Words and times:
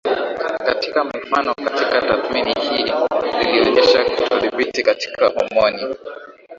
Katika 0.57 1.03
mifanokatika 1.03 2.01
tathmini 2.01 2.53
hii 2.53 2.93
zilionyesha 3.53 4.03
kutodhbitika 4.05 4.93
katika 4.93 5.27
homoni 5.27 5.95